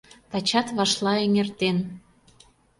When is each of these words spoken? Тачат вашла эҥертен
Тачат 0.31 0.67
вашла 0.77 1.13
эҥертен 1.25 1.77